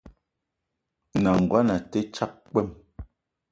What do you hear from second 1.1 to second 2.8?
N’nagono a te tsag kpwem.